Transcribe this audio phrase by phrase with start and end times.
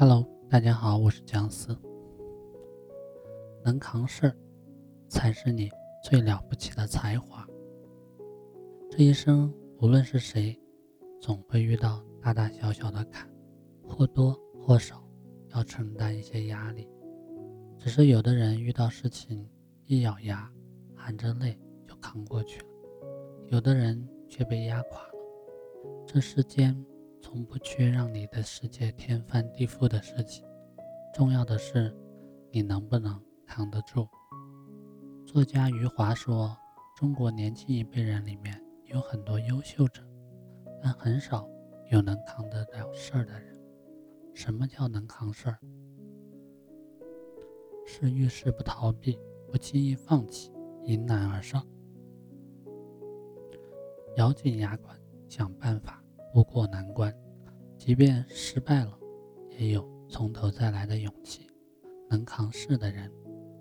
[0.00, 1.76] Hello，大家好，我是姜思。
[3.64, 4.36] 能扛事儿，
[5.08, 5.68] 才是你
[6.04, 7.44] 最了不起的才华。
[8.88, 10.56] 这一生，无论是谁，
[11.20, 13.28] 总会遇到大大小小的坎，
[13.82, 15.02] 或多或少
[15.48, 16.88] 要承担一些压力。
[17.76, 19.50] 只是有的人遇到事情
[19.84, 20.48] 一咬牙，
[20.94, 21.58] 含着泪
[21.88, 22.66] 就扛过去了；
[23.48, 25.14] 有的人却被压垮了。
[26.06, 26.72] 这世间。
[27.30, 30.48] 从不缺让你的世界天翻地覆的事情，
[31.12, 31.94] 重要的是
[32.50, 34.08] 你能不能扛得住。
[35.26, 36.56] 作家余华说
[36.96, 40.02] ：“中国年轻一辈人里面有很多优秀者，
[40.82, 41.46] 但很少
[41.90, 43.60] 有能扛得了事儿的人。
[44.32, 45.58] 什么叫能扛事儿？
[47.84, 49.18] 是遇事不逃避，
[49.52, 50.50] 不轻易放弃，
[50.84, 51.62] 迎难而上，
[54.16, 54.98] 咬紧牙关
[55.28, 57.12] 想办法。”渡过难关，
[57.76, 58.98] 即便失败了，
[59.58, 61.48] 也有从头再来的勇气。
[62.10, 63.12] 能扛事的人，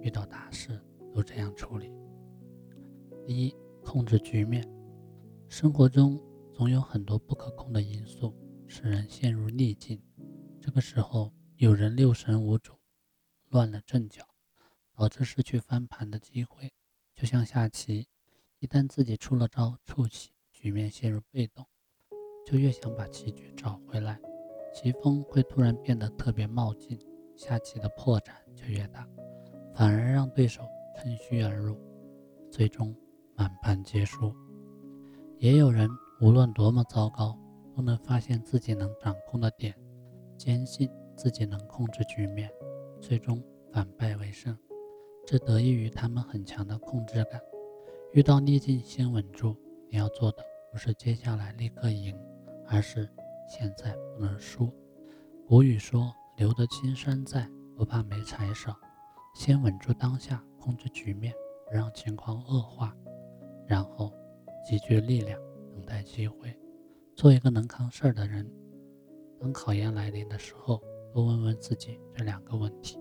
[0.00, 0.80] 遇到大事
[1.14, 1.92] 都这样处理。
[3.26, 3.54] 一，
[3.84, 4.66] 控制局面。
[5.48, 6.20] 生活中
[6.52, 8.34] 总有很多不可控的因素，
[8.66, 10.02] 使人陷入逆境。
[10.60, 12.72] 这个时候，有人六神无主，
[13.50, 14.26] 乱了阵脚，
[14.94, 16.72] 导致失去翻盘的机会。
[17.14, 18.08] 就像下棋，
[18.60, 21.66] 一旦自己出了招，触棋，局面陷入被动。
[22.44, 24.20] 就越想把棋局找回来，
[24.74, 26.98] 棋风会突然变得特别冒进，
[27.36, 29.06] 下棋的破绽就越大，
[29.74, 30.62] 反而让对手
[30.96, 31.76] 趁虚而入，
[32.50, 32.94] 最终
[33.34, 34.34] 满盘皆输。
[35.38, 35.88] 也有人
[36.20, 37.38] 无论多么糟糕，
[37.74, 39.74] 都能发现自己能掌控的点，
[40.36, 42.50] 坚信自己能控制局面，
[43.00, 44.56] 最终反败为胜。
[45.24, 47.40] 这得益于他们很强的控制感。
[48.12, 49.56] 遇到逆境先稳住，
[49.88, 52.14] 你要做的不是接下来立刻赢。
[52.68, 53.08] 而是
[53.48, 54.72] 现在不能输。
[55.46, 58.74] 古语说：“留得青山在，不怕没柴烧。”
[59.34, 61.32] 先稳住当下，控制局面，
[61.66, 62.96] 不让情况恶化，
[63.66, 64.12] 然后
[64.64, 65.40] 集聚力量，
[65.72, 66.54] 等待机会，
[67.16, 68.50] 做一个能扛事儿的人。
[69.40, 70.82] 当考验来临的时候，
[71.12, 72.98] 多问问自己这两个问题：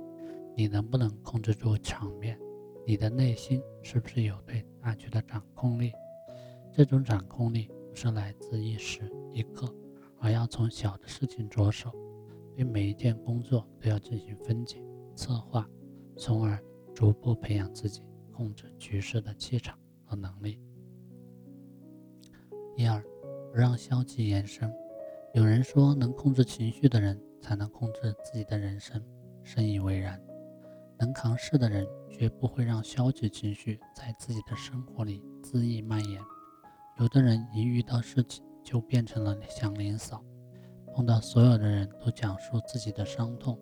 [0.56, 2.40] 你能不能控制住场面？
[2.86, 5.94] 你的内心是不是有对大局的掌控力？
[6.74, 7.70] 这种掌控力。
[7.92, 9.68] 不是来自一时一刻，
[10.18, 11.92] 而要从小的事情着手，
[12.56, 14.82] 对每一件工作都要进行分解、
[15.14, 15.70] 策划，
[16.16, 16.58] 从而
[16.96, 20.58] 逐步培养自己控制局势的气场和能力。
[22.78, 23.04] 第二，
[23.52, 24.74] 不让消极延伸。
[25.34, 29.04] 有人说，能控制情绪的人才能控制自己的人生，
[29.44, 30.18] 深以为然。
[30.98, 36.22] 能扛事的人绝不会让消极情绪在自己的生活里恣意蔓延。
[37.02, 40.24] 有的人一遇到事情就变成了祥林嫂，
[40.94, 43.60] 碰到所有的人都讲述自己的伤痛，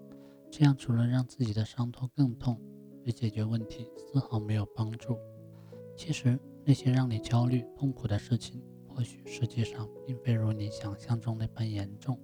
[0.51, 2.59] 这样除了让自己的伤痛更痛，
[3.01, 5.17] 对解决问题丝毫没有帮助。
[5.95, 12.19] 其实那些让你焦虑痛苦的事情，或许实际上并非如你想象中那般严重，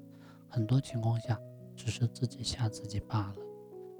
[0.49, 1.39] 很多情况下
[1.77, 3.35] 只是自己吓自己罢了。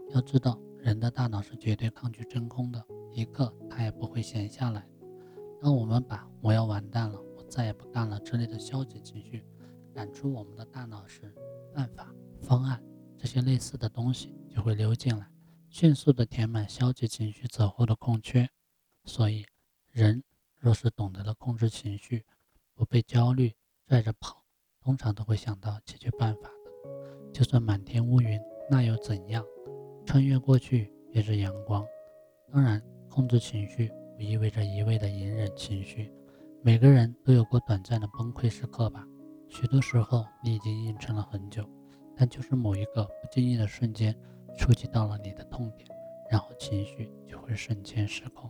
[0.09, 4.85] 要知道，人的大脑是绝对抗拒真空的，一刻他也不会闲下来。
[5.65, 9.43] 当我们把“我要完蛋了，我再也不干了”之类的消极情绪
[9.95, 11.33] 赶出我们的大脑时，
[11.73, 12.79] 办法、方案
[13.17, 15.27] 这些类似的东西就会溜进来，
[15.67, 18.47] 迅速的填满消极情绪走后的空缺。
[19.05, 19.43] 所以，
[19.89, 20.23] 人
[20.59, 22.23] 若是懂得了控制情绪，
[22.75, 23.51] 不被焦虑
[23.87, 24.43] 拽着跑，
[24.79, 27.31] 通常都会想到解决办法的。
[27.33, 28.39] 就算满天乌云，
[28.69, 29.43] 那又怎样？
[30.05, 31.83] 穿越过去便是阳光。
[32.53, 33.91] 当然，控制情绪。
[34.15, 36.11] 不意味着一味的隐忍情绪，
[36.61, 39.05] 每个人都有过短暂的崩溃时刻吧。
[39.47, 41.67] 许多时候，你已经硬撑了很久，
[42.15, 44.15] 但就是某一个不经意的瞬间，
[44.57, 45.87] 触及到了你的痛点，
[46.31, 48.49] 然后情绪就会瞬间失控。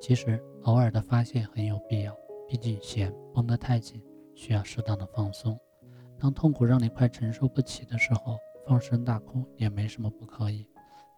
[0.00, 2.14] 其实，偶尔的发泄很有必要，
[2.48, 4.02] 毕竟弦绷得太紧，
[4.34, 5.58] 需要适当的放松。
[6.18, 10.66] 当痛苦让你快承受不起的时候，放声大哭也没什么不可以，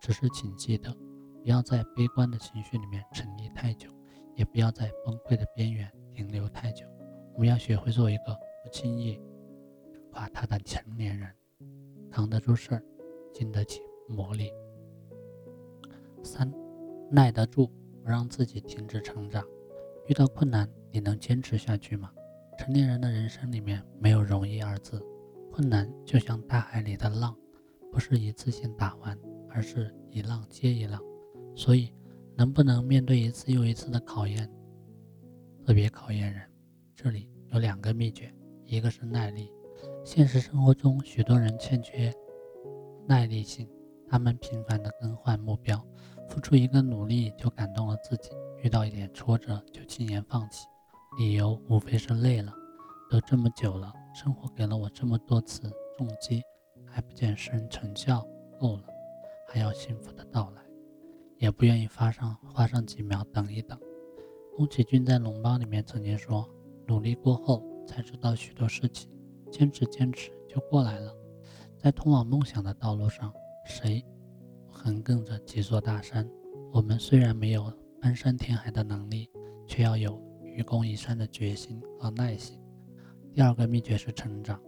[0.01, 0.95] 只是请记得。
[1.43, 3.89] 不要在悲观的情绪里面沉溺太久，
[4.37, 6.87] 也不要在崩溃的边缘停留太久。
[7.35, 9.21] 我们要学会做一个不轻易
[10.13, 11.29] 垮塌的成年人，
[12.11, 12.83] 扛得住事儿，
[13.33, 14.53] 经得起磨砺。
[16.23, 16.53] 三，
[17.11, 17.69] 耐得住，
[18.05, 19.45] 不让自己停止成长。
[20.07, 22.13] 遇到困难，你能坚持下去吗？
[22.59, 25.05] 成年人的人生里面没有容易二字，
[25.51, 27.37] 困难就像大海里的浪，
[27.91, 29.19] 不是一次性打完，
[29.51, 31.03] 而是一浪接一浪。
[31.55, 31.93] 所以，
[32.37, 34.51] 能不能面对一次又一次的考验，
[35.65, 36.43] 特别考验人。
[36.95, 38.33] 这里有两个秘诀，
[38.65, 39.53] 一个是耐力。
[40.05, 42.13] 现实生活中，许多人欠缺
[43.07, 43.69] 耐力性，
[44.09, 45.85] 他们频繁地更换目标，
[46.29, 48.31] 付出一个努力就感动了自己，
[48.63, 50.67] 遇到一点挫折就轻言放弃，
[51.19, 52.53] 理由无非是累了。
[53.11, 56.43] 都这么久了，生活给了我这么多次重击，
[56.87, 58.27] 还不见生成效，
[58.59, 58.85] 够了，
[59.49, 60.63] 还要幸福的到来，
[61.43, 63.77] 也不愿意花上花上几秒等一等。
[64.57, 66.49] 宫崎骏在《龙猫》里面曾经说
[66.87, 69.11] ：“努力过后才知道许多事情，
[69.51, 71.13] 坚持坚持就过来了。”
[71.77, 73.33] 在通往梦想的道路上，
[73.67, 74.05] 谁
[74.71, 76.31] 横亘着几座大山？
[76.73, 79.29] 我们虽然没有翻山填海的能力，
[79.67, 82.57] 却要有愚公移山的决心和耐心。
[83.35, 84.63] 第二个秘诀是成长。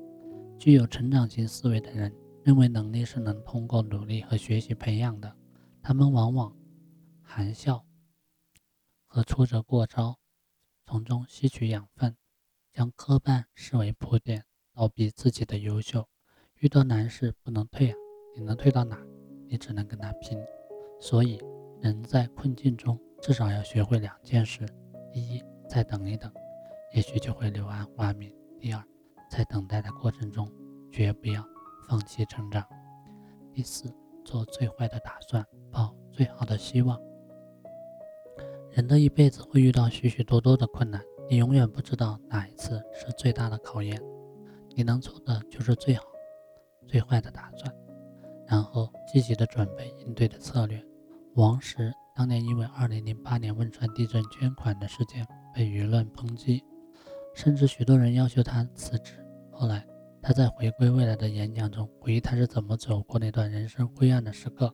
[0.59, 2.12] 具有成长型思维的人
[2.43, 5.32] 认为能力是能通过努力和学习培养的，
[5.81, 6.53] 他们往往
[7.36, 7.84] 含笑
[9.06, 10.20] 和挫折过招，
[10.86, 12.16] 从中吸取养分，
[12.72, 16.08] 将磕绊视为铺垫，倒逼自己的优秀。
[16.60, 17.96] 遇到难事不能退啊，
[18.36, 19.04] 你能退到哪？
[19.48, 20.38] 你只能跟他拼。
[21.00, 21.42] 所以，
[21.81, 24.64] 人在困境中至少要学会两件事：
[25.12, 26.32] 第一，再等一等，
[26.94, 28.32] 也许就会柳暗花明。
[28.60, 28.84] 第二，
[29.28, 30.48] 在等待的过程中，
[30.92, 31.44] 绝不要
[31.88, 32.64] 放弃成长。
[33.52, 33.92] 第四，
[34.25, 36.96] 做最坏的打算，抱最好的希望。
[38.75, 41.00] 人的一辈子会遇到许许多多的困难，
[41.31, 44.03] 你永远不知道哪一次是最大的考验。
[44.75, 46.03] 你能做的就是最好、
[46.85, 47.73] 最坏的打算，
[48.49, 50.85] 然后积极的准备应对的策略。
[51.35, 55.25] 王石当年因为2008年汶川地震捐款的事件
[55.55, 56.65] 被舆论抨击。
[57.32, 59.15] 甚至许多人要求他辞职。
[59.53, 59.87] 后来，
[60.20, 64.73] 他在回归未来的演讲中回忆他是怎么走过那段人生灰暗的时刻：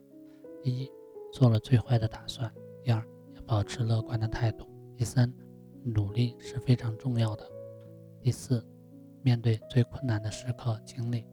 [0.63, 0.89] 第一，
[1.31, 2.49] 做了最坏的打算；
[2.83, 3.03] 第二，
[3.45, 4.65] 保持乐观的态度；
[4.95, 5.31] 第三，
[5.83, 7.43] 努力是非常重要的；
[8.21, 8.65] 第四，
[9.21, 11.25] 面对最困难的时刻，经历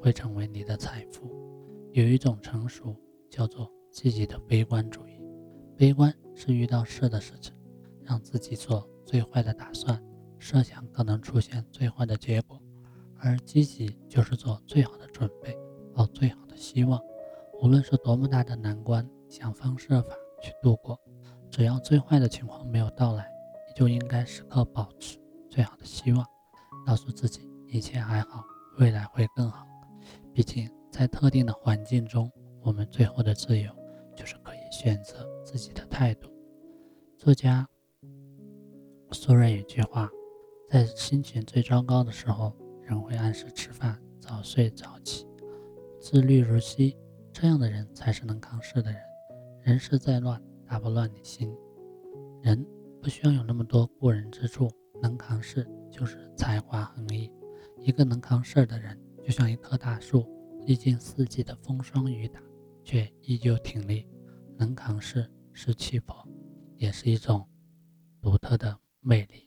[0.00, 1.30] 会成为你的财富。
[1.92, 2.94] 有一种成熟
[3.30, 5.20] 叫做积极的悲观主义，
[5.76, 7.54] 悲观是遇到事的事情，
[8.02, 10.02] 让自己做最坏的打算。
[10.38, 12.60] 设想可能出现最坏的结果，
[13.18, 15.56] 而积极就是做最好的准备，
[15.94, 17.00] 抱最好的希望。
[17.62, 21.00] 无论是多么大的难关，想方设法去度过。
[21.56, 23.26] 只要最坏的情况没有到来，
[23.66, 25.18] 你就应该时刻保持
[25.48, 26.22] 最好的希望，
[26.86, 28.44] 告诉自己一切还好，
[28.78, 29.66] 未来会更好。
[30.34, 32.30] 毕竟在特定的环境中，
[32.60, 33.72] 我们最后的自由
[34.14, 36.30] 就是可以选择自己的态度。
[37.16, 37.66] 作家
[39.10, 40.10] 苏芮有句话。
[40.68, 42.52] 在心情最糟糕的时候，
[42.82, 45.26] 人会按时吃饭、早睡早起、
[45.98, 46.94] 自律如昔。
[47.32, 49.00] 这样的人才是能扛事的人。
[49.62, 51.54] 人事再乱，打不乱你心。
[52.42, 52.66] 人
[53.00, 54.70] 不需要有那么多过人之处，
[55.02, 57.30] 能扛事就是才华横溢。
[57.78, 60.26] 一个能扛事的人，就像一棵大树，
[60.66, 62.40] 历经四季的风霜雨打，
[62.82, 64.06] 却依旧挺立。
[64.58, 66.16] 能扛事是气魄，
[66.76, 67.46] 也是一种
[68.20, 69.45] 独特的魅力。